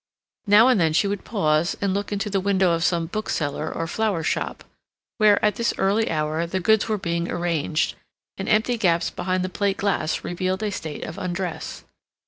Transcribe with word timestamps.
Now 0.47 0.67
and 0.67 0.81
then 0.81 0.93
she 0.93 1.05
would 1.07 1.23
pause 1.23 1.77
and 1.79 1.93
look 1.93 2.11
into 2.11 2.27
the 2.27 2.39
window 2.39 2.71
of 2.71 2.83
some 2.83 3.05
bookseller 3.05 3.71
or 3.71 3.85
flower 3.85 4.23
shop, 4.23 4.63
where, 5.19 5.37
at 5.45 5.57
this 5.57 5.75
early 5.77 6.09
hour, 6.09 6.47
the 6.47 6.59
goods 6.59 6.89
were 6.89 6.97
being 6.97 7.29
arranged, 7.29 7.93
and 8.35 8.49
empty 8.49 8.79
gaps 8.79 9.11
behind 9.11 9.43
the 9.45 9.47
plate 9.47 9.77
glass 9.77 10.23
revealed 10.23 10.63
a 10.63 10.71
state 10.71 11.03
of 11.03 11.19
undress. 11.19 11.83